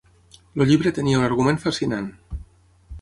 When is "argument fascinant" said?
1.27-2.09